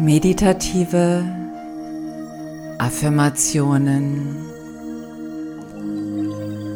meditative 0.00 1.24
Affirmationen 2.78 4.34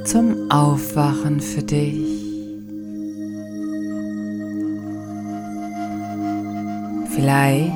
zum 0.04 0.50
Aufwachen 0.50 1.40
für 1.40 1.62
dich. 1.62 2.04
Vielleicht 7.14 7.72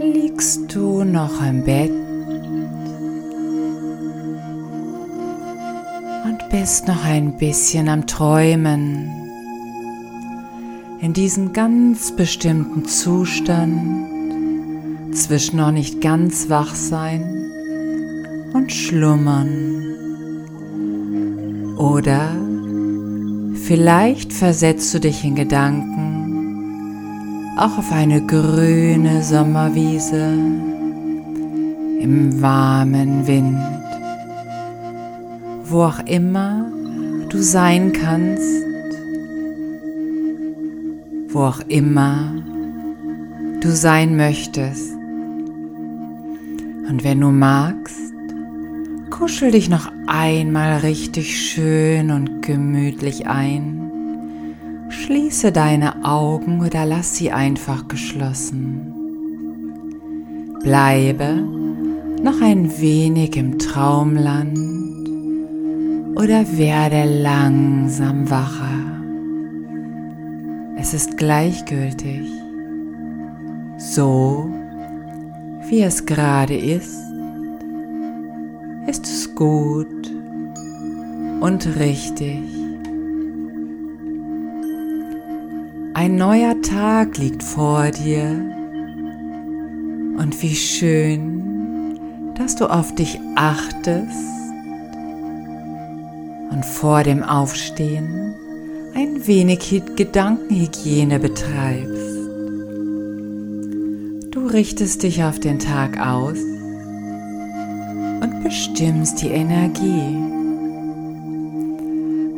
liegst 0.00 0.72
du 0.72 1.02
noch 1.02 1.44
im 1.44 1.64
Bett 1.64 1.90
und 6.24 6.48
bist 6.50 6.86
noch 6.86 7.04
ein 7.04 7.36
bisschen 7.36 7.88
am 7.88 8.06
Träumen 8.06 9.21
in 11.02 11.12
diesem 11.12 11.52
ganz 11.52 12.12
bestimmten 12.12 12.84
Zustand 12.84 14.06
zwischen 15.12 15.56
noch 15.56 15.72
nicht 15.72 16.00
ganz 16.00 16.48
wach 16.48 16.76
sein 16.76 17.50
und 18.54 18.70
schlummern. 18.72 19.82
Oder 21.76 22.30
vielleicht 23.64 24.32
versetzt 24.32 24.94
du 24.94 25.00
dich 25.00 25.24
in 25.24 25.34
Gedanken 25.34 25.98
auch 27.58 27.78
auf 27.78 27.90
eine 27.90 28.24
grüne 28.24 29.24
Sommerwiese 29.24 30.38
im 31.98 32.40
warmen 32.40 33.26
Wind, 33.26 33.58
wo 35.64 35.82
auch 35.82 36.06
immer 36.06 36.70
du 37.28 37.42
sein 37.42 37.92
kannst 37.92 38.71
wo 41.32 41.40
auch 41.40 41.60
immer 41.68 42.34
du 43.60 43.70
sein 43.70 44.16
möchtest. 44.16 44.92
Und 46.88 47.04
wenn 47.04 47.20
du 47.20 47.30
magst, 47.30 48.12
kuschel 49.10 49.52
dich 49.52 49.68
noch 49.68 49.90
einmal 50.06 50.78
richtig 50.78 51.38
schön 51.38 52.10
und 52.10 52.42
gemütlich 52.42 53.26
ein. 53.26 53.90
Schließe 54.88 55.52
deine 55.52 56.04
Augen 56.04 56.60
oder 56.60 56.84
lass 56.84 57.16
sie 57.16 57.30
einfach 57.30 57.88
geschlossen. 57.88 58.92
Bleibe 60.62 61.42
noch 62.22 62.40
ein 62.40 62.80
wenig 62.80 63.36
im 63.36 63.58
Traumland 63.58 64.58
oder 66.14 66.44
werde 66.56 67.04
langsam 67.22 68.28
wacher. 68.30 68.81
Es 70.76 70.94
ist 70.94 71.16
gleichgültig, 71.16 72.26
so 73.76 74.50
wie 75.68 75.82
es 75.82 76.06
gerade 76.06 76.56
ist, 76.56 76.98
ist 78.86 79.06
es 79.06 79.34
gut 79.34 80.10
und 81.40 81.66
richtig. 81.78 82.42
Ein 85.94 86.16
neuer 86.16 86.60
Tag 86.62 87.18
liegt 87.18 87.42
vor 87.42 87.90
dir 87.90 88.28
und 90.18 90.42
wie 90.42 90.54
schön, 90.54 92.00
dass 92.34 92.56
du 92.56 92.66
auf 92.66 92.94
dich 92.94 93.20
achtest 93.36 94.16
und 96.50 96.64
vor 96.64 97.02
dem 97.02 97.22
Aufstehen 97.22 98.34
ein 99.02 99.26
wenig 99.26 99.82
Gedankenhygiene 99.96 101.18
betreibst. 101.18 102.18
Du 104.30 104.46
richtest 104.46 105.02
dich 105.02 105.24
auf 105.24 105.40
den 105.40 105.58
Tag 105.58 105.98
aus 105.98 106.38
und 108.20 108.44
bestimmst 108.44 109.20
die 109.20 109.30
Energie. 109.30 110.18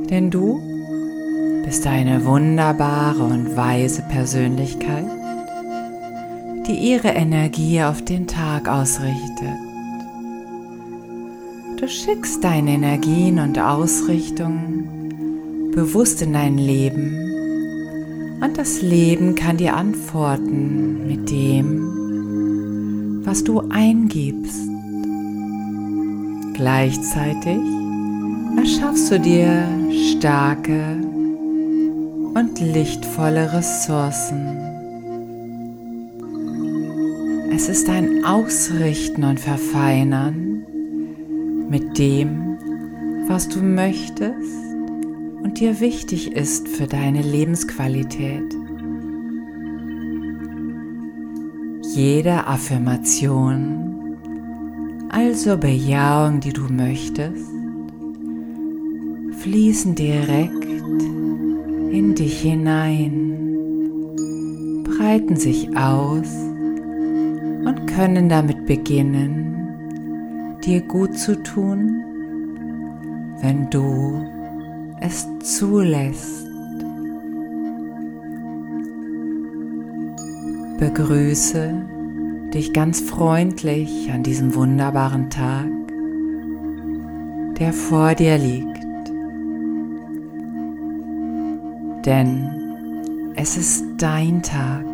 Denn 0.08 0.30
du 0.30 0.58
bist 1.66 1.86
eine 1.86 2.24
wunderbare 2.24 3.22
und 3.22 3.54
weise 3.56 4.00
Persönlichkeit, 4.03 5.04
die 6.66 6.92
ihre 6.92 7.08
Energie 7.08 7.82
auf 7.82 8.03
den 8.03 8.26
Tag 8.26 8.69
ausrichtet. 8.69 9.58
Du 11.78 11.86
schickst 11.86 12.42
deine 12.42 12.70
Energien 12.70 13.38
und 13.38 13.58
Ausrichtungen 13.58 15.03
bewusst 15.74 16.22
in 16.22 16.32
dein 16.32 16.56
Leben 16.56 18.40
und 18.40 18.56
das 18.56 18.80
Leben 18.80 19.34
kann 19.34 19.56
dir 19.56 19.74
antworten 19.74 21.06
mit 21.06 21.30
dem, 21.30 23.20
was 23.24 23.42
du 23.42 23.60
eingibst. 23.70 24.68
Gleichzeitig 26.54 27.58
erschaffst 28.56 29.10
du 29.10 29.18
dir 29.18 29.66
starke 30.18 30.98
und 32.34 32.60
lichtvolle 32.60 33.52
Ressourcen. 33.52 34.46
Es 37.52 37.68
ist 37.68 37.88
ein 37.88 38.24
Ausrichten 38.24 39.24
und 39.24 39.41
Verfeinern 39.41 40.62
mit 41.68 41.98
dem, 41.98 42.58
was 43.26 43.48
du 43.48 43.60
möchtest 43.60 44.63
und 45.54 45.60
dir 45.60 45.78
wichtig 45.78 46.32
ist 46.32 46.66
für 46.66 46.88
deine 46.88 47.22
Lebensqualität. 47.22 48.56
Jede 51.94 52.48
Affirmation, 52.48 54.16
also 55.10 55.56
Bejahung, 55.56 56.41
die 56.41 56.53
du 56.53 56.62
möchtest, 56.62 57.47
fließen 59.42 59.94
direkt 59.94 60.65
in 61.92 62.16
dich 62.16 62.41
hinein, 62.41 63.38
breiten 64.82 65.36
sich 65.36 65.69
aus 65.76 66.34
und 67.65 67.86
können 67.94 68.28
damit 68.28 68.66
beginnen, 68.66 70.59
dir 70.65 70.81
gut 70.81 71.16
zu 71.16 71.41
tun, 71.44 72.03
wenn 73.41 73.71
du 73.71 74.34
es 75.04 75.26
zulässt. 75.41 76.47
Begrüße 80.78 81.75
dich 82.54 82.72
ganz 82.72 83.00
freundlich 83.00 84.10
an 84.12 84.22
diesem 84.22 84.54
wunderbaren 84.54 85.28
Tag, 85.28 85.69
der 87.59 87.72
vor 87.72 88.15
dir 88.15 88.38
liegt. 88.38 88.84
Denn 92.06 93.32
es 93.36 93.56
ist 93.56 93.84
dein 93.98 94.42
Tag. 94.42 94.84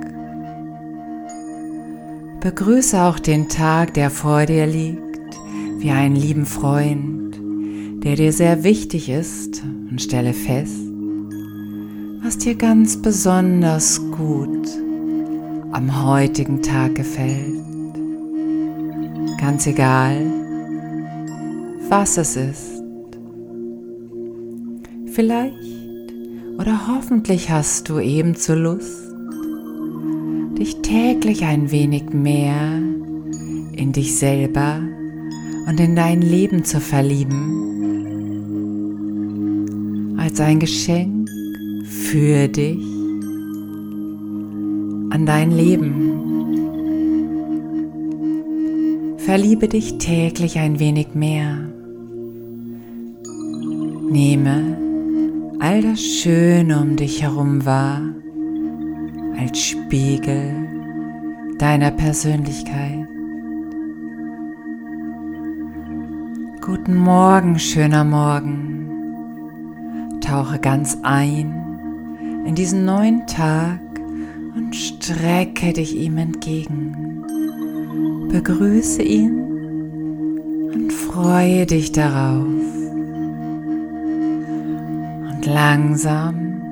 Begrüße 2.40 3.00
auch 3.00 3.18
den 3.18 3.48
Tag, 3.48 3.94
der 3.94 4.10
vor 4.10 4.46
dir 4.46 4.66
liegt, 4.66 5.38
wie 5.78 5.90
einen 5.90 6.16
lieben 6.16 6.46
Freund, 6.46 7.09
der 8.02 8.16
dir 8.16 8.32
sehr 8.32 8.64
wichtig 8.64 9.10
ist 9.10 9.62
und 9.90 10.00
stelle 10.00 10.32
fest, 10.32 10.80
was 12.22 12.38
dir 12.38 12.54
ganz 12.54 13.00
besonders 13.00 14.00
gut 14.12 14.68
am 15.72 16.04
heutigen 16.04 16.62
Tag 16.62 16.94
gefällt. 16.94 17.60
Ganz 19.38 19.66
egal, 19.66 20.16
was 21.88 22.16
es 22.16 22.36
ist. 22.36 22.82
Vielleicht 25.06 25.54
oder 26.58 26.88
hoffentlich 26.88 27.50
hast 27.50 27.88
du 27.88 27.98
ebenso 27.98 28.54
Lust, 28.54 29.12
dich 30.58 30.76
täglich 30.82 31.44
ein 31.44 31.70
wenig 31.70 32.10
mehr 32.12 32.78
in 33.72 33.92
dich 33.92 34.16
selber 34.16 34.80
und 35.66 35.80
in 35.80 35.96
dein 35.96 36.22
Leben 36.22 36.64
zu 36.64 36.80
verlieben 36.80 37.69
als 40.30 40.40
ein 40.40 40.60
Geschenk 40.60 41.28
für 41.82 42.46
dich 42.46 42.86
an 45.10 45.26
dein 45.26 45.50
Leben. 45.50 46.12
Verliebe 49.18 49.66
dich 49.66 49.98
täglich 49.98 50.60
ein 50.60 50.78
wenig 50.78 51.14
mehr. 51.14 51.56
Nehme 54.08 54.76
all 55.58 55.82
das 55.82 56.00
Schöne 56.00 56.80
um 56.80 56.94
dich 56.94 57.22
herum 57.22 57.66
wahr 57.66 58.00
als 59.36 59.58
Spiegel 59.58 60.54
deiner 61.58 61.90
Persönlichkeit. 61.90 63.08
Guten 66.60 66.94
Morgen, 66.94 67.58
schöner 67.58 68.04
Morgen. 68.04 68.79
Tauche 70.30 70.60
ganz 70.60 70.96
ein 71.02 72.44
in 72.46 72.54
diesen 72.54 72.84
neuen 72.84 73.26
Tag 73.26 73.80
und 74.54 74.76
strecke 74.76 75.72
dich 75.72 75.96
ihm 75.96 76.18
entgegen. 76.18 77.24
Begrüße 78.30 79.02
ihn 79.02 80.70
und 80.72 80.92
freue 80.92 81.66
dich 81.66 81.90
darauf. 81.90 82.46
Und 85.32 85.46
langsam, 85.46 86.62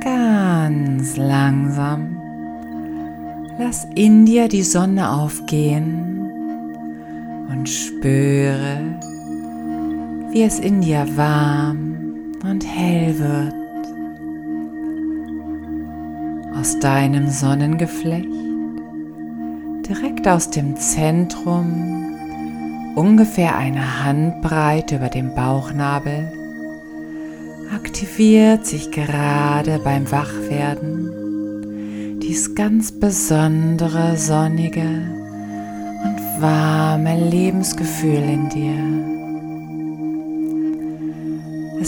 ganz 0.00 1.18
langsam, 1.18 2.16
lass 3.58 3.86
in 3.94 4.24
dir 4.24 4.48
die 4.48 4.62
Sonne 4.62 5.10
aufgehen 5.10 6.30
und 7.50 7.68
spüre, 7.68 8.98
wie 10.32 10.40
es 10.40 10.58
in 10.58 10.80
dir 10.80 11.06
warm 11.14 11.87
und 12.42 12.64
hell 12.66 13.18
wird. 13.18 13.54
Aus 16.56 16.78
deinem 16.80 17.28
Sonnengeflecht, 17.28 18.28
direkt 19.88 20.26
aus 20.26 20.50
dem 20.50 20.76
Zentrum, 20.76 22.16
ungefähr 22.96 23.56
eine 23.56 24.04
Handbreite 24.04 24.96
über 24.96 25.08
dem 25.08 25.34
Bauchnabel, 25.34 26.32
aktiviert 27.74 28.66
sich 28.66 28.90
gerade 28.90 29.78
beim 29.78 30.10
Wachwerden 30.10 31.18
dies 32.28 32.54
ganz 32.54 32.92
besondere 32.92 34.18
sonnige 34.18 34.82
und 34.82 36.42
warme 36.42 37.18
Lebensgefühl 37.30 38.22
in 38.22 38.48
dir. 38.50 39.07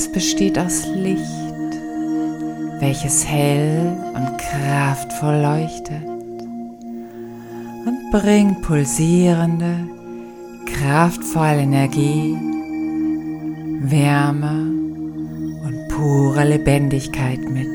Es 0.00 0.11
besteht 0.11 0.58
aus 0.58 0.87
Licht, 0.97 1.73
welches 2.79 3.29
hell 3.29 3.94
und 4.14 4.38
kraftvoll 4.38 5.43
leuchtet 5.43 6.02
und 7.85 8.11
bringt 8.11 8.62
pulsierende, 8.62 9.87
kraftvolle 10.64 11.61
Energie, 11.61 12.35
Wärme 13.82 14.73
und 15.67 15.88
pure 15.91 16.44
Lebendigkeit 16.49 17.41
mit. 17.50 17.69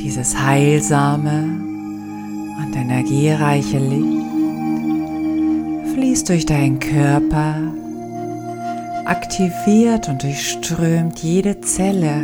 Dieses 0.00 0.38
heilsame 0.38 1.42
und 2.62 2.76
energiereiche 2.76 3.80
Licht 3.80 4.25
fließt 5.96 6.28
durch 6.28 6.44
deinen 6.44 6.78
Körper, 6.78 7.72
aktiviert 9.06 10.10
und 10.10 10.22
durchströmt 10.22 11.20
jede 11.20 11.62
Zelle, 11.62 12.20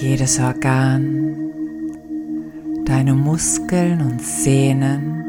jedes 0.00 0.38
Organ, 0.38 1.50
deine 2.84 3.14
Muskeln 3.14 4.02
und 4.02 4.22
Sehnen, 4.22 5.24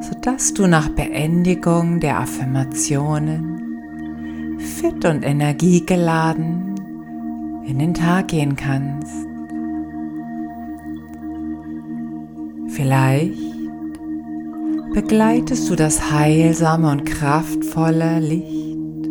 sodass 0.00 0.54
du 0.54 0.66
nach 0.66 0.88
Beendigung 0.88 2.00
der 2.00 2.18
Affirmationen 2.18 3.68
fit 4.58 5.04
und 5.04 5.22
energiegeladen 5.22 6.74
in 7.64 7.78
den 7.78 7.94
Tag 7.94 8.26
gehen 8.26 8.56
kannst. 8.56 9.14
Vielleicht 12.70 13.49
begleitest 14.92 15.70
du 15.70 15.76
das 15.76 16.10
heilsame 16.10 16.90
und 16.90 17.04
kraftvolle 17.04 18.18
Licht 18.18 19.06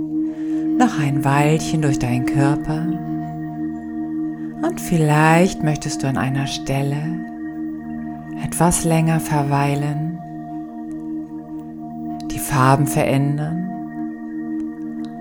noch 0.77 0.99
ein 0.99 1.23
Weilchen 1.23 1.81
durch 1.81 1.99
deinen 1.99 2.25
Körper 2.25 2.85
und 4.61 4.81
vielleicht 4.81 5.63
möchtest 5.63 6.03
du 6.03 6.07
an 6.07 6.17
einer 6.17 6.47
Stelle 6.47 7.01
etwas 8.43 8.83
länger 8.83 9.21
verweilen, 9.21 10.19
die 12.29 12.39
Farben 12.39 12.85
verändern 12.85 13.69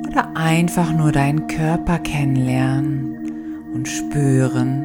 oder 0.09 0.37
einfach 0.37 0.93
nur 0.93 1.13
deinen 1.13 1.47
Körper 1.47 1.99
kennenlernen 2.01 3.69
und 3.75 3.87
spüren 3.87 4.85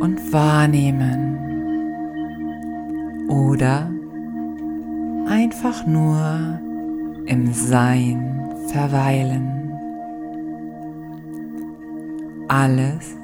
und 0.00 0.32
wahrnehmen. 0.32 1.38
Oder 3.28 3.93
einfach 5.26 5.86
nur 5.86 6.60
im 7.26 7.52
Sein 7.52 8.50
verweilen. 8.68 9.50
Alles 12.48 13.16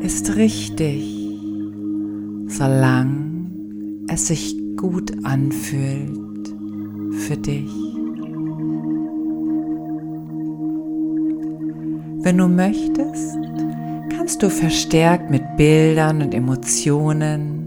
ist 0.00 0.36
richtig, 0.36 1.04
solange 2.46 3.50
es 4.08 4.28
sich 4.28 4.56
gut 4.76 5.12
anfühlt 5.24 6.54
für 7.10 7.36
dich. 7.36 7.70
Wenn 12.20 12.38
du 12.38 12.48
möchtest, 12.48 13.38
kannst 14.14 14.42
du 14.42 14.50
verstärkt 14.50 15.30
mit 15.30 15.56
Bildern 15.56 16.22
und 16.22 16.34
Emotionen 16.34 17.57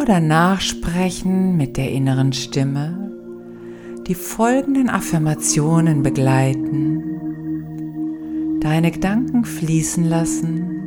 oder 0.00 0.20
nachsprechen 0.20 1.56
mit 1.56 1.76
der 1.76 1.90
inneren 1.90 2.32
Stimme 2.32 3.10
die 4.06 4.14
folgenden 4.14 4.88
Affirmationen 4.88 6.02
begleiten, 6.02 7.02
deine 8.60 8.90
Gedanken 8.90 9.44
fließen 9.44 10.04
lassen 10.04 10.80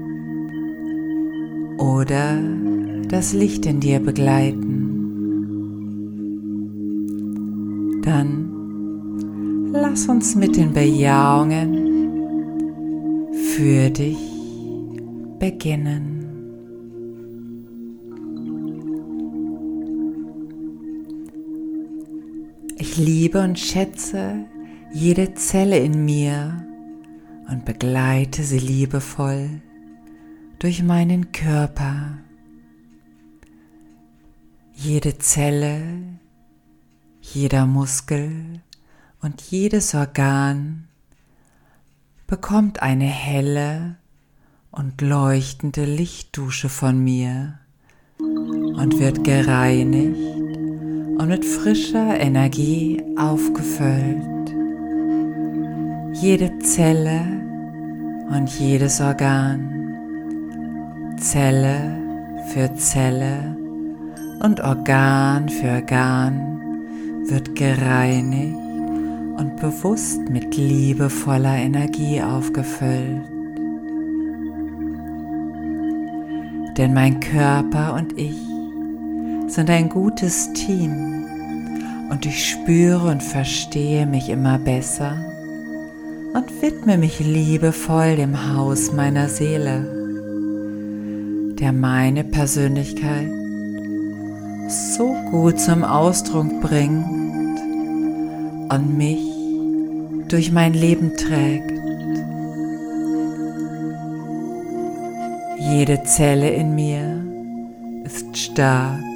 oder 1.78 2.38
das 3.08 3.34
Licht 3.34 3.66
in 3.66 3.80
dir 3.80 4.00
begleiten. 4.00 4.90
Dann 8.04 9.72
lass 9.72 10.08
uns 10.08 10.36
mit 10.36 10.58
den 10.58 10.74
Bejahungen 10.74 11.78
für 13.56 13.90
dich 13.90 14.18
beginnen. 15.40 16.13
Liebe 22.98 23.42
und 23.42 23.60
schätze 23.60 24.46
jede 24.94 25.34
Zelle 25.34 25.80
in 25.80 26.06
mir 26.06 26.66
und 27.50 27.66
begleite 27.66 28.44
sie 28.44 28.60
liebevoll 28.60 29.62
durch 30.60 30.84
meinen 30.84 31.32
Körper. 31.32 32.18
Jede 34.74 35.18
Zelle, 35.18 35.82
jeder 37.22 37.66
Muskel 37.66 38.62
und 39.22 39.42
jedes 39.42 39.96
Organ 39.96 40.88
bekommt 42.28 42.82
eine 42.82 43.06
helle 43.06 43.98
und 44.72 45.02
leuchtende 45.02 45.86
Lichtdusche 45.86 46.70
von 46.70 47.04
mir 47.04 47.60
und 48.20 49.00
wird 49.00 49.24
gereinigt 49.24 50.43
und 51.18 51.28
mit 51.28 51.46
frischer 51.46 52.20
Energie 52.20 53.02
aufgefüllt. 53.18 54.54
Jede 56.14 56.58
Zelle 56.60 57.22
und 58.30 58.50
jedes 58.60 59.02
Organ, 59.02 59.70
Zelle 61.18 61.98
für 62.54 62.74
Zelle 62.76 63.56
und 64.42 64.62
Organ 64.62 65.50
für 65.50 65.72
Organ 65.72 66.60
wird 67.28 67.56
gereinigt 67.56 68.56
und 69.38 69.56
bewusst 69.58 70.30
mit 70.30 70.56
liebevoller 70.56 71.56
Energie 71.56 72.22
aufgefüllt. 72.22 73.24
Denn 76.78 76.94
mein 76.94 77.20
Körper 77.20 77.94
und 77.94 78.18
ich 78.18 78.53
sind 79.54 79.70
ein 79.70 79.88
gutes 79.88 80.52
Team 80.54 81.26
und 82.10 82.26
ich 82.26 82.50
spüre 82.50 83.08
und 83.12 83.22
verstehe 83.22 84.08
mich 84.08 84.30
immer 84.30 84.58
besser 84.58 85.24
und 86.34 86.62
widme 86.64 86.98
mich 86.98 87.20
liebevoll 87.20 88.16
dem 88.16 88.56
Haus 88.56 88.92
meiner 88.94 89.30
Seele, 89.30 89.86
der 91.60 91.72
meine 91.72 92.24
Persönlichkeit 92.24 93.30
so 94.98 95.16
gut 95.30 95.60
zum 95.60 95.84
Ausdruck 95.84 96.60
bringt 96.62 97.60
und 98.72 98.98
mich 98.98 99.22
durch 100.30 100.52
mein 100.52 100.74
Leben 100.74 101.16
trägt. 101.16 101.72
Jede 105.60 106.02
Zelle 106.06 106.50
in 106.50 106.74
mir 106.74 107.24
ist 108.04 108.36
stark 108.36 109.13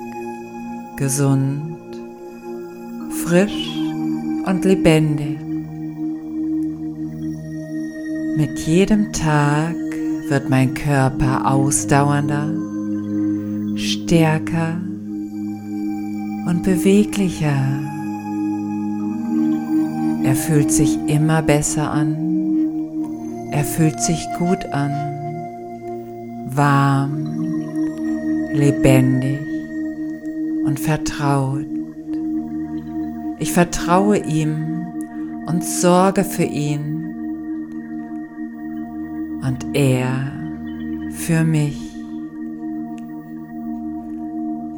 gesund, 0.97 1.77
frisch 3.23 3.69
und 4.45 4.65
lebendig. 4.65 5.37
Mit 8.35 8.59
jedem 8.59 9.13
Tag 9.13 9.75
wird 10.29 10.49
mein 10.49 10.73
Körper 10.73 11.51
ausdauernder, 11.51 12.49
stärker 13.77 14.81
und 16.47 16.63
beweglicher. 16.63 17.83
Er 20.23 20.35
fühlt 20.35 20.71
sich 20.71 20.97
immer 21.07 21.41
besser 21.41 21.91
an. 21.91 22.15
Er 23.51 23.63
fühlt 23.63 24.01
sich 24.01 24.27
gut 24.37 24.65
an, 24.73 24.91
warm, 26.49 27.27
lebendig 28.53 29.36
und 30.67 30.81
vertraut. 30.81 31.65
Ich 33.39 33.53
vertraue 33.53 34.17
ihm 34.17 34.85
und 35.47 35.63
sorge 35.63 36.25
für 36.25 36.43
ihn 36.43 37.05
und 39.41 39.65
er 39.73 40.09
für 41.11 41.45
mich. 41.45 41.79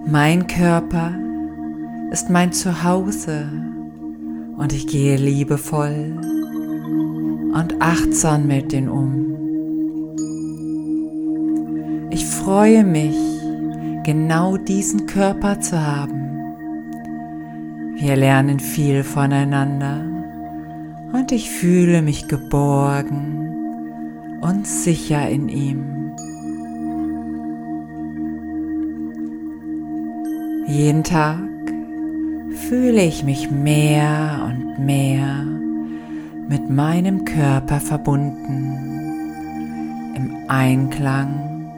Mein 0.05 0.45
Körper 0.45 1.15
ist 2.11 2.29
mein 2.29 2.51
Zuhause 2.53 3.47
und 4.57 4.71
ich 4.73 4.85
gehe 4.85 5.17
liebevoll 5.17 6.19
und 7.51 7.75
achtsam 7.79 8.45
mit 8.45 8.73
ihm 8.73 8.89
um. 8.89 9.25
Ich 12.11 12.27
freue 12.27 12.83
mich, 12.83 13.38
genau 14.03 14.57
diesen 14.57 15.05
Körper 15.05 15.59
zu 15.59 15.79
haben. 15.79 16.29
Wir 17.95 18.15
lernen 18.15 18.59
viel 18.59 19.03
voneinander 19.03 20.03
und 21.11 21.31
ich 21.31 21.49
fühle 21.49 22.01
mich 22.01 22.27
geborgen 22.27 23.39
und 24.41 24.65
sicher 24.65 25.29
in 25.29 25.49
ihm. 25.49 26.13
Jeden 30.67 31.03
Tag 31.03 31.39
fühle 32.69 33.03
ich 33.03 33.23
mich 33.23 33.49
mehr 33.49 34.47
und 34.47 34.85
mehr 34.85 35.43
mit 36.47 36.69
meinem 36.69 37.25
Körper 37.25 37.79
verbunden, 37.79 38.77
im 40.15 40.31
Einklang 40.47 41.71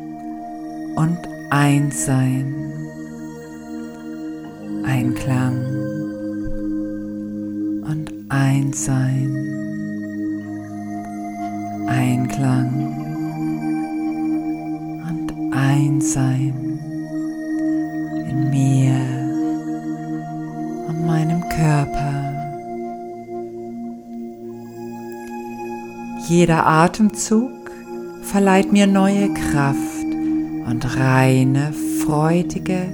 und 0.96 1.18
Einssein. 1.54 2.56
Einklang 4.86 5.58
und 7.84 8.14
Einssein. 8.30 9.36
Einklang 11.88 12.70
und 15.10 15.54
Einssein 15.54 16.80
in 18.30 18.50
mir 18.50 18.96
und 20.88 21.06
meinem 21.06 21.42
Körper. 21.50 22.34
Jeder 26.30 26.66
Atemzug 26.66 27.52
verleiht 28.22 28.72
mir 28.72 28.88
neue 28.88 29.34
Kraft 29.34 29.91
und 30.68 30.98
reine, 30.98 31.74
freudige, 32.04 32.88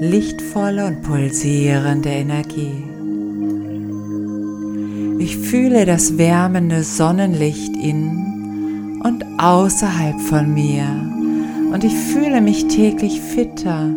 lichtvolle 0.00 0.86
und 0.86 1.02
pulsierende 1.02 2.10
Energie. 2.10 2.84
Ich 5.18 5.36
fühle 5.36 5.86
das 5.86 6.18
wärmende 6.18 6.82
Sonnenlicht 6.82 7.76
in 7.76 9.00
und 9.02 9.24
außerhalb 9.38 10.20
von 10.20 10.52
mir 10.52 10.86
und 11.72 11.84
ich 11.84 11.94
fühle 11.94 12.40
mich 12.40 12.66
täglich 12.68 13.20
fitter, 13.20 13.90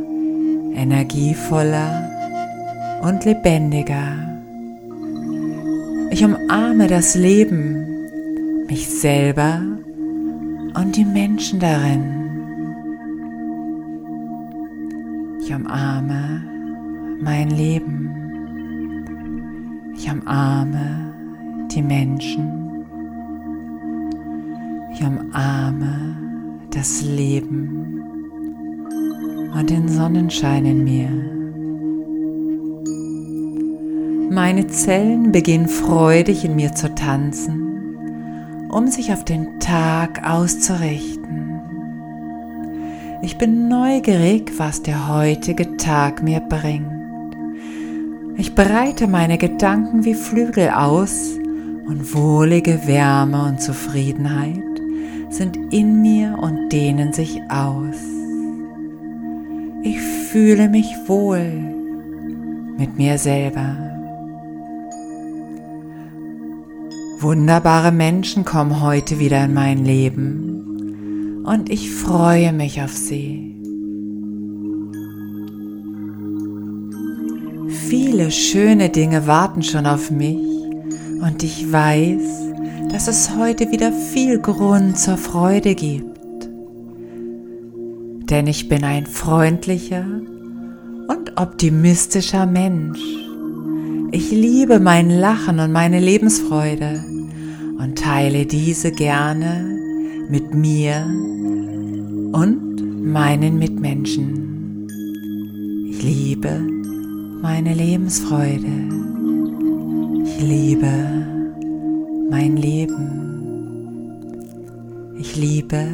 energievoller 0.75 2.09
und 3.01 3.25
lebendiger. 3.25 4.15
Ich 6.11 6.23
umarme 6.23 6.87
das 6.87 7.15
Leben, 7.15 7.85
mich 8.67 8.87
selber 8.87 9.61
und 10.73 10.95
die 10.95 11.05
Menschen 11.05 11.59
darin. 11.59 12.16
Ich 15.47 15.55
umarme 15.55 16.43
mein 17.21 17.49
Leben. 17.49 18.11
Ich 19.95 20.11
umarme 20.11 21.13
die 21.71 21.81
Menschen. 21.81 22.83
Ich 24.91 25.01
umarme 25.01 26.17
das 26.71 27.01
Leben 27.01 28.03
und 29.57 29.69
den 29.69 29.87
Sonnenschein 29.87 30.65
in 30.65 30.83
mir. 30.83 31.09
Meine 34.29 34.67
Zellen 34.67 35.31
beginnen 35.31 35.69
freudig 35.69 36.43
in 36.43 36.57
mir 36.57 36.73
zu 36.73 36.93
tanzen, 36.93 38.67
um 38.69 38.87
sich 38.87 39.13
auf 39.13 39.23
den 39.23 39.61
Tag 39.61 40.29
auszurichten. 40.29 41.46
Ich 43.21 43.37
bin 43.37 43.67
neugierig, 43.67 44.51
was 44.57 44.83
der 44.83 45.07
heutige 45.09 45.75
Tag 45.77 46.21
mir 46.21 46.39
bringt. 46.39 46.85
Ich 48.37 48.53
breite 48.53 49.07
meine 49.07 49.39
Gedanken 49.39 50.05
wie 50.05 50.13
Flügel 50.13 50.69
aus 50.69 51.31
und 51.87 52.13
wohlige 52.13 52.85
Wärme 52.85 53.45
und 53.45 53.59
Zufriedenheit 53.59 54.61
sind 55.31 55.57
in 55.73 56.01
mir 56.01 56.37
und 56.39 56.69
dehnen 56.69 57.11
sich 57.11 57.41
aus. 57.49 57.95
Ich 59.81 59.99
fühle 59.99 60.69
mich 60.69 60.93
wohl 61.07 61.51
mit 62.77 62.97
mir 62.97 63.17
selber. 63.17 63.75
Wunderbare 67.19 67.91
Menschen 67.91 68.45
kommen 68.45 68.79
heute 68.79 69.17
wieder 69.17 69.43
in 69.45 69.55
mein 69.55 69.83
Leben 69.83 70.46
und 71.47 71.69
ich 71.69 71.89
freue 71.91 72.51
mich 72.51 72.81
auf 72.81 72.91
sie. 72.91 73.55
Viele 77.87 78.31
schöne 78.31 78.89
Dinge 78.89 79.27
warten 79.27 79.63
schon 79.63 79.85
auf 79.85 80.11
mich 80.11 80.35
und 81.21 81.43
ich 81.43 81.71
weiß, 81.71 82.51
dass 82.91 83.07
es 83.07 83.33
heute 83.37 83.71
wieder 83.71 83.93
viel 83.93 84.39
Grund 84.39 84.99
zur 84.99 85.15
Freude 85.15 85.73
gibt. 85.73 86.49
Denn 88.29 88.45
ich 88.47 88.67
bin 88.67 88.83
ein 88.83 89.05
freundlicher 89.05 90.05
und 91.07 91.37
optimistischer 91.37 92.45
Mensch. 92.45 92.99
Ich 94.11 94.31
liebe 94.31 94.81
mein 94.81 95.09
Lachen 95.09 95.61
und 95.61 95.71
meine 95.71 96.01
Lebensfreude 96.01 97.05
und 97.79 97.97
teile 97.97 98.45
diese 98.45 98.91
gerne 98.91 99.77
mit 100.29 100.53
mir 100.53 101.05
und 102.33 103.03
meinen 103.11 103.57
Mitmenschen. 103.57 104.87
Ich 105.89 106.03
liebe 106.03 106.61
meine 107.41 107.73
Lebensfreude. 107.73 108.67
Ich 110.25 110.41
liebe 110.41 110.91
mein 112.29 112.57
Leben. 112.57 113.25
Ich 115.19 115.35
liebe 115.35 115.87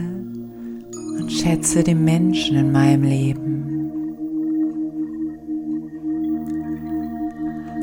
und 1.19 1.31
schätze 1.31 1.83
die 1.83 1.95
Menschen 1.95 2.57
in 2.57 2.71
meinem 2.71 3.03
Leben. 3.03 3.53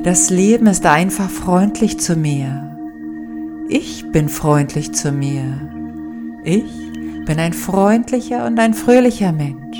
Das 0.02 0.30
Leben 0.30 0.66
ist 0.66 0.86
einfach 0.86 1.28
freundlich 1.28 1.98
zu 1.98 2.16
mir. 2.16 2.76
Ich 3.68 4.10
bin 4.12 4.28
freundlich 4.28 4.92
zu 4.92 5.12
mir. 5.12 5.44
Ich 6.42 6.89
bin 7.30 7.38
ein 7.38 7.52
freundlicher 7.52 8.44
und 8.44 8.58
ein 8.58 8.74
fröhlicher 8.74 9.30
Mensch. 9.30 9.78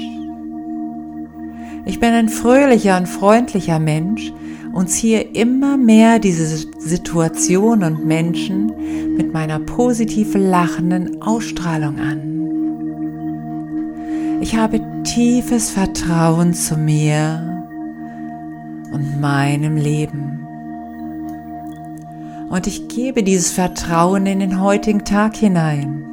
Ich 1.85 1.99
bin 1.99 2.11
ein 2.11 2.29
fröhlicher 2.29 2.97
und 2.97 3.09
freundlicher 3.09 3.81
Mensch 3.81 4.33
und 4.73 4.87
ziehe 4.89 5.21
immer 5.21 5.77
mehr 5.77 6.21
diese 6.21 6.47
Situation 6.47 7.83
und 7.83 8.07
Menschen 8.07 9.17
mit 9.17 9.33
meiner 9.33 9.59
positiv 9.59 10.37
lachenden 10.37 11.21
Ausstrahlung 11.23 11.99
an. 11.99 12.21
Ich 14.41 14.55
habe 14.55 14.81
tiefes 15.03 15.71
Vertrauen 15.71 16.55
zu 16.55 16.77
mir 16.77 17.67
und 18.93 19.21
meinem 19.21 19.77
Leben. 19.77 20.47
Und 22.49 22.69
ich 22.69 22.87
gebe 22.87 23.25
dieses 23.25 23.51
Vertrauen 23.51 24.27
in 24.27 24.39
den 24.39 24.61
heutigen 24.61 25.05
Tag 25.05 25.35
hinein 25.35 26.10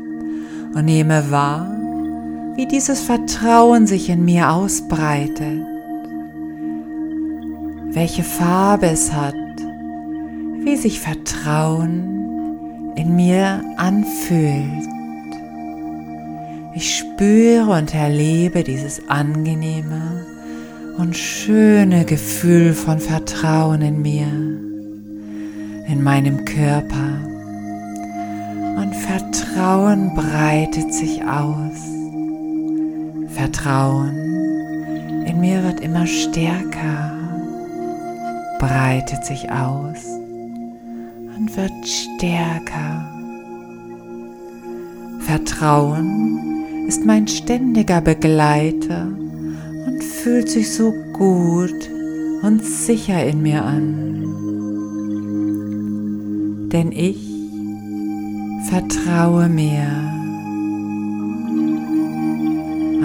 und 0.77 0.85
nehme 0.85 1.31
wahr, 1.31 1.75
wie 2.55 2.67
dieses 2.67 3.01
Vertrauen 3.01 3.87
sich 3.87 4.11
in 4.11 4.23
mir 4.23 4.51
ausbreitet, 4.51 5.65
welche 7.93 8.23
Farbe 8.23 8.85
es 8.85 9.11
hat, 9.11 9.33
wie 10.63 10.75
sich 10.75 10.99
Vertrauen 10.99 12.93
in 12.95 13.15
mir 13.15 13.63
anfühlt. 13.77 14.87
Ich 16.75 16.97
spüre 16.97 17.71
und 17.71 17.95
erlebe 17.95 18.63
dieses 18.63 19.09
angenehme 19.09 20.27
und 20.99 21.17
schöne 21.17 22.05
Gefühl 22.05 22.75
von 22.75 22.99
Vertrauen 22.99 23.81
in 23.81 24.03
mir, 24.03 24.27
in 25.87 26.03
meinem 26.03 26.45
Körper. 26.45 27.26
Vertrauen 29.05 30.13
breitet 30.15 30.93
sich 30.93 31.23
aus. 31.23 31.81
Vertrauen 33.29 34.17
in 35.25 35.39
mir 35.39 35.63
wird 35.63 35.81
immer 35.81 36.07
stärker, 36.07 37.11
breitet 38.59 39.25
sich 39.25 39.51
aus 39.51 40.05
und 41.37 41.55
wird 41.55 41.71
stärker. 41.85 43.07
Vertrauen 45.19 46.85
ist 46.87 47.05
mein 47.05 47.27
ständiger 47.27 48.01
Begleiter 48.01 49.07
und 49.85 50.03
fühlt 50.03 50.49
sich 50.49 50.73
so 50.73 50.93
gut 51.13 51.89
und 52.41 52.63
sicher 52.63 53.25
in 53.25 53.41
mir 53.41 53.63
an. 53.63 54.23
Denn 56.71 56.91
ich 56.91 57.26
vertraue 58.69 59.47
mir 59.47 59.87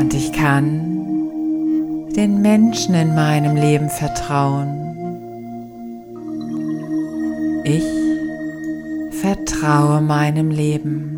und 0.00 0.12
ich 0.12 0.32
kann 0.32 0.88
den 2.16 2.42
Menschen 2.42 2.94
in 2.94 3.14
meinem 3.14 3.54
Leben 3.54 3.88
vertrauen. 3.88 4.78
Ich 7.64 7.86
vertraue 9.20 10.00
meinem 10.00 10.50
Leben. 10.50 11.08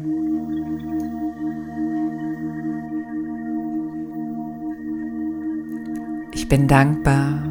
Ich 6.32 6.48
bin 6.48 6.68
dankbar 6.68 7.42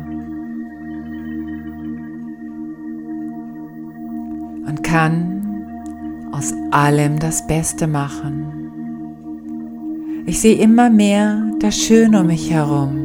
und 4.68 4.84
kann 4.84 5.33
aus 6.34 6.54
allem 6.72 7.20
das 7.20 7.46
Beste 7.46 7.86
machen. 7.86 8.64
Ich 10.26 10.42
sehe 10.42 10.56
immer 10.56 10.90
mehr 10.90 11.44
das 11.60 11.78
Schöne 11.78 12.22
um 12.22 12.28
mich 12.28 12.52
herum. 12.52 12.98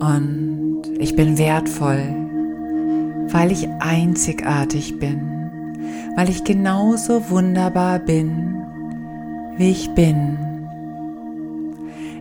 Und 0.00 0.82
ich 0.98 1.14
bin 1.14 1.38
wertvoll, 1.38 2.02
weil 3.28 3.52
ich 3.52 3.68
einzigartig 3.78 4.98
bin, 4.98 5.20
weil 6.16 6.28
ich 6.28 6.42
genauso 6.42 7.30
wunderbar 7.30 8.00
bin, 8.00 8.56
wie 9.58 9.70
ich 9.70 9.88
bin. 9.90 10.36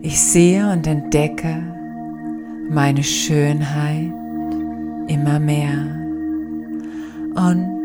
Ich 0.04 0.22
sehe 0.22 0.72
und 0.72 0.86
entdecke 0.86 1.64
meine 2.70 3.04
Schönheit 3.04 4.14
immer 5.08 5.40
mehr. 5.40 5.88
Und 7.34 7.81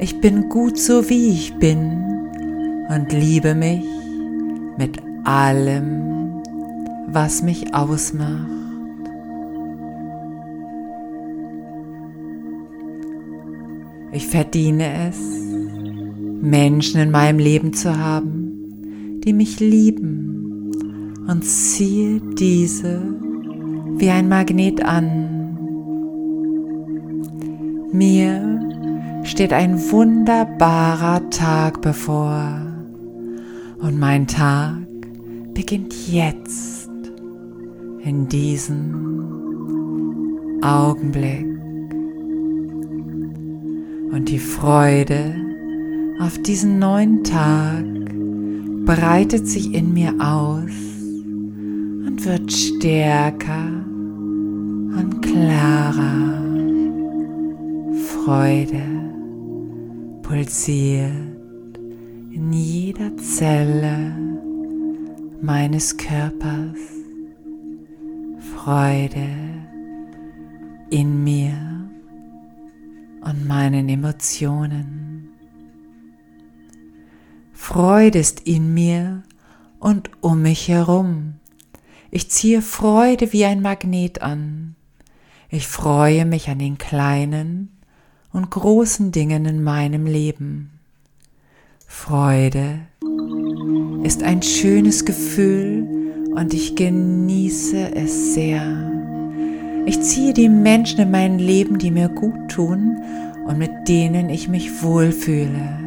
ich 0.00 0.20
bin 0.20 0.48
gut 0.48 0.78
so 0.78 1.08
wie 1.10 1.28
ich 1.30 1.54
bin 1.56 1.92
und 2.88 3.12
liebe 3.12 3.54
mich 3.54 3.84
mit 4.78 4.98
allem, 5.24 6.42
was 7.06 7.42
mich 7.42 7.74
ausmacht. 7.74 8.48
Ich 14.12 14.26
verdiene 14.26 15.08
es, 15.08 15.18
Menschen 16.40 17.00
in 17.00 17.10
meinem 17.10 17.38
Leben 17.38 17.74
zu 17.74 17.98
haben, 17.98 19.20
die 19.24 19.34
mich 19.34 19.60
lieben 19.60 20.72
und 21.28 21.44
ziehe 21.44 22.20
diese 22.38 23.02
wie 23.96 24.08
ein 24.08 24.28
Magnet 24.28 24.82
an. 24.82 25.58
Mir 27.92 28.59
steht 29.30 29.52
ein 29.52 29.78
wunderbarer 29.90 31.30
Tag 31.30 31.80
bevor. 31.82 32.60
Und 33.78 33.98
mein 33.98 34.26
Tag 34.26 34.78
beginnt 35.54 35.94
jetzt, 36.08 36.90
in 38.02 38.28
diesem 38.28 38.96
Augenblick. 40.62 41.46
Und 44.12 44.28
die 44.28 44.38
Freude 44.40 45.36
auf 46.20 46.36
diesen 46.38 46.78
neuen 46.80 47.22
Tag 47.22 47.84
breitet 48.84 49.46
sich 49.46 49.72
in 49.74 49.92
mir 49.94 50.12
aus 50.18 50.72
und 52.06 52.24
wird 52.24 52.50
stärker 52.50 53.84
und 54.98 55.22
klarer. 55.22 56.42
Freude 58.24 58.99
pulsiert 60.30 61.76
in 62.30 62.52
jeder 62.52 63.16
Zelle 63.16 64.14
meines 65.42 65.96
Körpers. 65.96 66.78
Freude 68.54 69.26
in 70.88 71.24
mir 71.24 71.90
und 73.22 73.48
meinen 73.48 73.88
Emotionen. 73.88 75.30
Freude 77.52 78.20
ist 78.20 78.46
in 78.46 78.72
mir 78.72 79.24
und 79.80 80.10
um 80.20 80.42
mich 80.42 80.68
herum. 80.68 81.40
Ich 82.12 82.30
ziehe 82.30 82.62
Freude 82.62 83.32
wie 83.32 83.46
ein 83.46 83.62
Magnet 83.62 84.22
an. 84.22 84.76
Ich 85.48 85.66
freue 85.66 86.24
mich 86.24 86.48
an 86.48 86.60
den 86.60 86.78
kleinen 86.78 87.79
und 88.32 88.50
großen 88.50 89.12
Dingen 89.12 89.44
in 89.44 89.62
meinem 89.62 90.06
Leben. 90.06 90.70
Freude 91.86 92.80
ist 94.04 94.22
ein 94.22 94.42
schönes 94.42 95.04
Gefühl 95.04 95.86
und 96.34 96.54
ich 96.54 96.76
genieße 96.76 97.94
es 97.94 98.34
sehr. 98.34 98.62
Ich 99.86 100.00
ziehe 100.02 100.32
die 100.32 100.48
Menschen 100.48 101.00
in 101.00 101.10
mein 101.10 101.38
Leben, 101.38 101.78
die 101.78 101.90
mir 101.90 102.08
gut 102.08 102.48
tun 102.48 102.98
und 103.46 103.58
mit 103.58 103.88
denen 103.88 104.30
ich 104.30 104.48
mich 104.48 104.82
wohlfühle. 104.82 105.78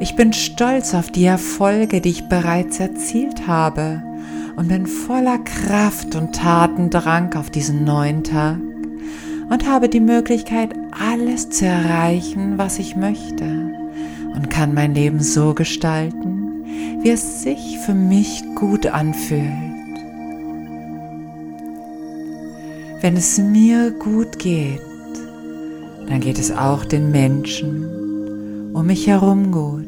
Ich 0.00 0.16
bin 0.16 0.32
stolz 0.32 0.92
auf 0.94 1.10
die 1.10 1.24
Erfolge, 1.24 2.00
die 2.00 2.10
ich 2.10 2.28
bereits 2.28 2.80
erzielt 2.80 3.46
habe 3.46 4.02
und 4.56 4.68
bin 4.68 4.86
voller 4.86 5.38
Kraft 5.38 6.16
und 6.16 6.34
Tatendrang 6.34 7.34
auf 7.34 7.50
diesen 7.50 7.84
neuen 7.84 8.24
Tag 8.24 8.58
und 9.50 9.66
habe 9.68 9.88
die 9.88 10.00
Möglichkeit, 10.00 10.74
alles 10.90 11.50
zu 11.50 11.66
erreichen, 11.66 12.58
was 12.58 12.78
ich 12.78 12.96
möchte 12.96 13.44
und 14.34 14.50
kann 14.50 14.74
mein 14.74 14.94
Leben 14.94 15.20
so 15.20 15.54
gestalten, 15.54 16.64
wie 17.02 17.10
es 17.10 17.42
sich 17.42 17.78
für 17.78 17.94
mich 17.94 18.42
gut 18.54 18.86
anfühlt. 18.86 19.74
Wenn 23.00 23.16
es 23.16 23.38
mir 23.38 23.90
gut 23.90 24.38
geht, 24.38 24.80
dann 26.08 26.20
geht 26.20 26.38
es 26.38 26.50
auch 26.50 26.84
den 26.84 27.10
Menschen 27.10 28.70
um 28.72 28.86
mich 28.86 29.06
herum 29.06 29.52
gut. 29.52 29.84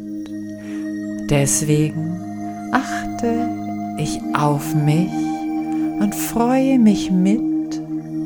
Deswegen 1.28 2.20
achte 2.72 3.48
ich 3.98 4.20
auf 4.34 4.74
mich 4.74 5.10
und 5.98 6.14
freue 6.14 6.78
mich 6.78 7.10
mit 7.10 7.40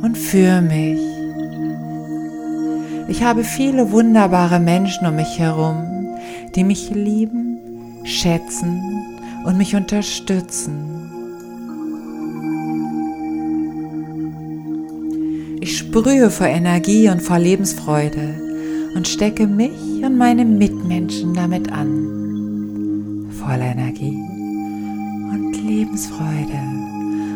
und 0.02 0.18
für 0.18 0.60
mich. 0.60 1.09
Ich 3.10 3.24
habe 3.24 3.42
viele 3.42 3.90
wunderbare 3.90 4.60
Menschen 4.60 5.04
um 5.04 5.16
mich 5.16 5.36
herum, 5.36 6.16
die 6.54 6.62
mich 6.62 6.90
lieben, 6.90 7.58
schätzen 8.04 8.80
und 9.44 9.58
mich 9.58 9.74
unterstützen. 9.74 11.10
Ich 15.60 15.76
sprühe 15.76 16.30
vor 16.30 16.46
Energie 16.46 17.08
und 17.08 17.20
vor 17.20 17.40
Lebensfreude 17.40 18.40
und 18.94 19.08
stecke 19.08 19.48
mich 19.48 20.04
und 20.04 20.16
meine 20.16 20.44
Mitmenschen 20.44 21.34
damit 21.34 21.72
an. 21.72 23.26
Voller 23.40 23.72
Energie 23.72 24.16
und 25.32 25.56
Lebensfreude. 25.66 26.60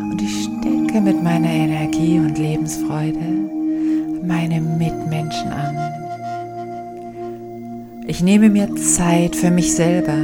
Und 0.09 0.21
ich 0.21 0.45
stecke 0.45 1.01
mit 1.01 1.21
meiner 1.21 1.49
Energie 1.49 2.17
und 2.17 2.37
Lebensfreude 2.37 3.44
meine 4.35 4.59
Mitmenschen 4.59 5.49
an. 5.49 5.77
Ich 8.05 8.21
nehme 8.21 8.49
mir 8.49 8.75
Zeit 8.75 9.33
für 9.35 9.49
mich 9.49 9.73
selber, 9.73 10.17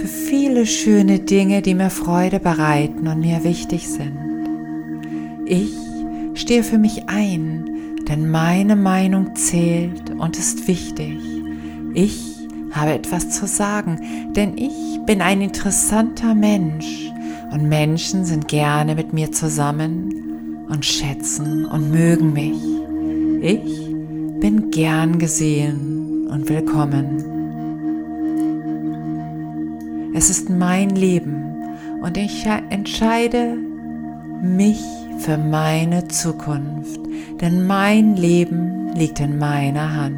für 0.00 0.08
viele 0.08 0.66
schöne 0.66 1.20
Dinge, 1.20 1.62
die 1.62 1.74
mir 1.74 1.90
Freude 1.90 2.40
bereiten 2.40 3.06
und 3.06 3.20
mir 3.20 3.44
wichtig 3.44 3.88
sind. 3.88 4.18
Ich 5.46 5.72
stehe 6.34 6.64
für 6.64 6.78
mich 6.78 7.08
ein, 7.08 7.70
denn 8.08 8.28
meine 8.28 8.74
Meinung 8.74 9.36
zählt 9.36 10.10
und 10.10 10.36
ist 10.36 10.66
wichtig. 10.66 11.16
Ich 11.94 12.48
habe 12.72 12.94
etwas 12.94 13.30
zu 13.30 13.46
sagen, 13.46 14.00
denn 14.34 14.58
ich 14.58 14.98
bin 15.06 15.22
ein 15.22 15.40
interessanter 15.40 16.34
Mensch 16.34 17.12
und 17.52 17.68
Menschen 17.68 18.24
sind 18.24 18.48
gerne 18.48 18.96
mit 18.96 19.12
mir 19.12 19.30
zusammen 19.30 20.66
und 20.68 20.84
schätzen 20.84 21.64
und 21.64 21.92
mögen 21.92 22.32
mich. 22.32 22.75
Ich 23.40 23.94
bin 24.40 24.70
gern 24.70 25.18
gesehen 25.18 26.28
und 26.30 26.48
willkommen. 26.48 27.22
Es 30.14 30.30
ist 30.30 30.48
mein 30.48 30.90
Leben 30.90 31.44
und 32.02 32.16
ich 32.16 32.46
entscheide 32.70 33.58
mich 34.42 34.80
für 35.18 35.36
meine 35.36 36.08
Zukunft, 36.08 37.00
denn 37.40 37.66
mein 37.66 38.16
Leben 38.16 38.92
liegt 38.94 39.20
in 39.20 39.38
meiner 39.38 39.94
Hand. 39.94 40.16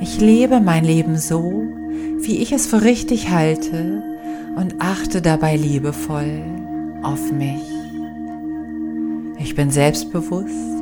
Ich 0.00 0.20
lebe 0.20 0.60
mein 0.60 0.84
Leben 0.84 1.16
so, 1.16 1.62
wie 2.20 2.42
ich 2.42 2.52
es 2.52 2.66
für 2.66 2.82
richtig 2.82 3.30
halte 3.30 4.02
und 4.56 4.76
achte 4.80 5.22
dabei 5.22 5.56
liebevoll 5.56 6.42
auf 7.02 7.32
mich. 7.32 7.62
Ich 9.38 9.54
bin 9.54 9.70
selbstbewusst, 9.70 10.77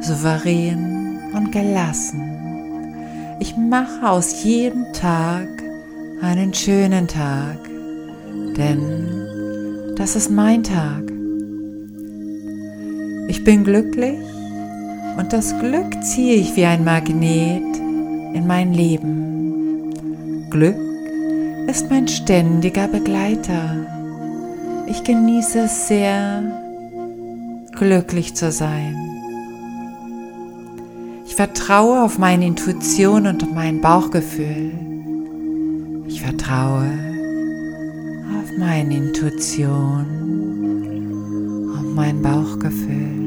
souverän 0.00 1.18
und 1.34 1.52
gelassen. 1.52 2.22
Ich 3.38 3.56
mache 3.56 4.08
aus 4.08 4.44
jedem 4.44 4.92
Tag 4.92 5.48
einen 6.20 6.52
schönen 6.52 7.06
Tag, 7.08 7.58
denn 8.56 9.94
das 9.96 10.16
ist 10.16 10.30
mein 10.30 10.62
Tag. 10.62 11.02
Ich 13.28 13.44
bin 13.44 13.64
glücklich 13.64 14.18
und 15.16 15.32
das 15.32 15.58
Glück 15.58 16.02
ziehe 16.02 16.34
ich 16.34 16.56
wie 16.56 16.64
ein 16.64 16.84
Magnet 16.84 17.76
in 18.34 18.46
mein 18.46 18.72
Leben. 18.72 19.90
Glück 20.50 20.76
ist 21.66 21.88
mein 21.90 22.08
ständiger 22.08 22.88
Begleiter. 22.88 23.86
Ich 24.86 25.04
genieße 25.04 25.60
es 25.60 25.88
sehr, 25.88 26.42
glücklich 27.72 28.34
zu 28.34 28.50
sein. 28.50 29.09
Ich 31.30 31.36
vertraue 31.36 32.02
auf 32.02 32.18
meine 32.18 32.44
Intuition 32.44 33.24
und 33.24 33.54
mein 33.54 33.80
Bauchgefühl. 33.80 34.72
Ich 36.08 36.20
vertraue 36.20 36.90
auf 38.36 38.58
meine 38.58 38.94
Intuition 38.94 40.06
und 41.78 41.94
mein 41.94 42.20
Bauchgefühl. 42.20 43.20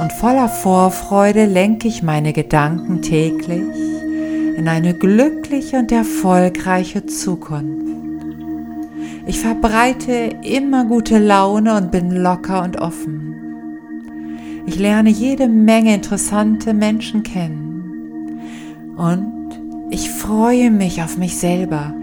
und 0.00 0.12
voller 0.12 0.48
Vorfreude 0.48 1.46
lenke 1.46 1.88
ich 1.88 2.02
meine 2.02 2.32
Gedanken 2.34 3.00
täglich 3.00 3.64
in 4.56 4.68
eine 4.68 4.94
glückliche 4.94 5.78
und 5.78 5.90
erfolgreiche 5.92 7.06
Zukunft. 7.06 7.84
Ich 9.26 9.40
verbreite 9.40 10.36
immer 10.42 10.84
gute 10.84 11.18
Laune 11.18 11.76
und 11.76 11.90
bin 11.90 12.10
locker 12.10 12.62
und 12.62 12.78
offen. 12.78 13.34
Ich 14.66 14.78
lerne 14.78 15.10
jede 15.10 15.48
Menge 15.48 15.94
interessante 15.94 16.74
Menschen 16.74 17.22
kennen. 17.22 18.40
Und 18.96 19.50
ich 19.90 20.10
freue 20.10 20.70
mich 20.70 21.02
auf 21.02 21.16
mich 21.16 21.36
selber, 21.36 21.94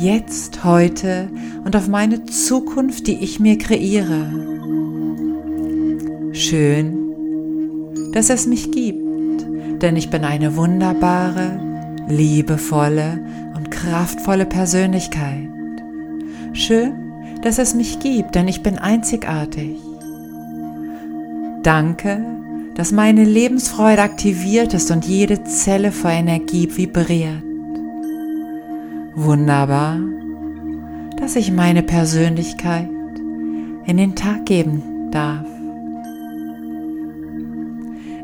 jetzt, 0.00 0.64
heute 0.64 1.28
und 1.64 1.76
auf 1.76 1.88
meine 1.88 2.24
Zukunft, 2.24 3.06
die 3.06 3.22
ich 3.22 3.38
mir 3.38 3.58
kreiere. 3.58 4.26
Schön, 6.32 6.98
dass 8.12 8.30
es 8.30 8.46
mich 8.46 8.70
gibt, 8.70 9.46
denn 9.82 9.96
ich 9.96 10.10
bin 10.10 10.24
eine 10.24 10.56
wunderbare, 10.56 11.71
liebevolle 12.08 13.18
und 13.54 13.70
kraftvolle 13.70 14.46
Persönlichkeit. 14.46 15.48
Schön, 16.52 17.12
dass 17.42 17.58
es 17.58 17.74
mich 17.74 17.98
gibt, 17.98 18.34
denn 18.34 18.48
ich 18.48 18.62
bin 18.62 18.78
einzigartig. 18.78 19.78
Danke, 21.62 22.24
dass 22.74 22.92
meine 22.92 23.24
Lebensfreude 23.24 24.02
aktiviert 24.02 24.74
ist 24.74 24.90
und 24.90 25.04
jede 25.04 25.44
Zelle 25.44 25.92
vor 25.92 26.10
Energie 26.10 26.68
vibriert. 26.74 27.42
Wunderbar, 29.14 29.98
dass 31.18 31.36
ich 31.36 31.52
meine 31.52 31.82
Persönlichkeit 31.82 32.88
in 33.86 33.96
den 33.96 34.14
Tag 34.14 34.46
geben 34.46 35.10
darf. 35.10 35.46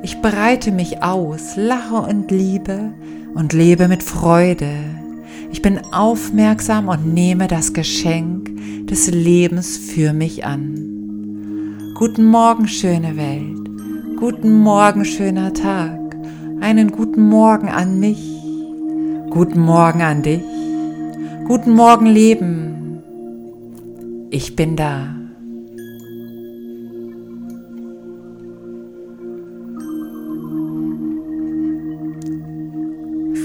Ich 0.02 0.20
breite 0.22 0.72
mich 0.72 1.02
aus, 1.02 1.56
lache 1.56 1.96
und 1.96 2.30
liebe 2.30 2.92
und 3.38 3.52
lebe 3.52 3.86
mit 3.86 4.02
Freude. 4.02 4.72
Ich 5.52 5.62
bin 5.62 5.78
aufmerksam 5.92 6.88
und 6.88 7.14
nehme 7.14 7.46
das 7.46 7.72
Geschenk 7.72 8.50
des 8.88 9.08
Lebens 9.08 9.78
für 9.78 10.12
mich 10.12 10.44
an. 10.44 11.94
Guten 11.94 12.24
Morgen, 12.24 12.66
schöne 12.66 13.16
Welt. 13.16 14.18
Guten 14.18 14.58
Morgen, 14.58 15.04
schöner 15.04 15.54
Tag. 15.54 16.16
Einen 16.60 16.90
guten 16.90 17.28
Morgen 17.28 17.68
an 17.68 18.00
mich. 18.00 18.18
Guten 19.30 19.60
Morgen 19.60 20.02
an 20.02 20.24
dich. 20.24 20.42
Guten 21.46 21.74
Morgen, 21.74 22.06
Leben. 22.06 22.98
Ich 24.30 24.56
bin 24.56 24.74
da. 24.74 25.17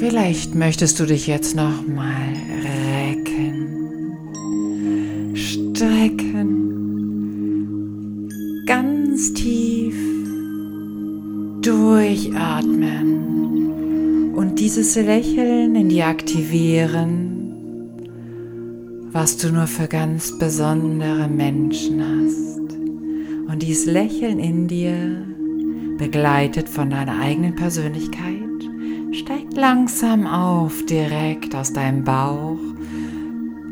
Vielleicht 0.06 0.54
möchtest 0.54 1.00
du 1.00 1.06
dich 1.06 1.28
jetzt 1.28 1.56
noch 1.56 1.88
mal 1.88 2.34
recken, 3.00 4.18
strecken, 5.34 6.50
ganz 8.66 9.34
tief 9.34 9.96
durchatmen. 11.62 13.14
Und 14.36 14.60
dieses 14.60 14.98
Lächeln 14.98 15.74
in 15.76 15.88
dir 15.88 16.08
aktivieren, 16.08 17.94
was 19.14 19.38
du 19.38 19.54
nur 19.54 19.68
für 19.68 19.88
ganz 19.88 20.38
besondere 20.38 21.30
Menschen 21.30 22.04
hast. 22.04 22.60
Und 23.50 23.64
dieses 23.64 23.86
Lächeln 23.86 24.40
in 24.40 24.68
dir 24.68 25.26
begleitet 25.98 26.68
von 26.68 26.90
deiner 26.90 27.22
eigenen 27.22 27.56
Persönlichkeit 27.56 28.33
langsam 29.56 30.26
auf, 30.26 30.86
direkt 30.86 31.56
aus 31.56 31.74
deinem 31.74 32.04
Bauch, 32.04 32.60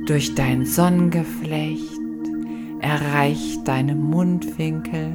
durch 0.05 0.35
dein 0.35 0.65
Sonnengeflecht, 0.65 1.99
erreicht 2.79 3.67
deine 3.67 3.95
Mundwinkel, 3.95 5.11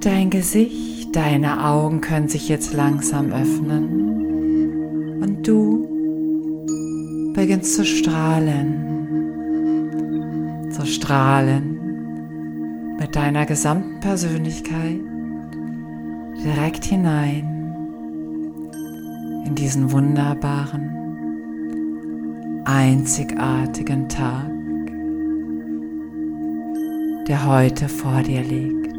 dein 0.00 0.30
Gesicht, 0.30 1.14
deine 1.16 1.64
Augen 1.64 2.00
können 2.00 2.28
sich 2.28 2.48
jetzt 2.48 2.72
langsam 2.74 3.32
öffnen 3.32 5.20
und 5.22 5.46
du 5.46 7.32
beginnst 7.34 7.74
zu 7.74 7.84
strahlen, 7.84 8.90
zu 10.70 10.86
strahlen 10.86 11.78
mit 12.98 13.14
deiner 13.16 13.46
gesamten 13.46 14.00
Persönlichkeit 14.00 15.00
direkt 16.44 16.84
hinein 16.84 17.53
in 19.44 19.54
diesen 19.54 19.92
wunderbaren, 19.92 20.90
einzigartigen 22.64 24.08
Tag, 24.08 24.50
der 27.28 27.46
heute 27.46 27.88
vor 27.88 28.22
dir 28.22 28.42
liegt. 28.42 28.93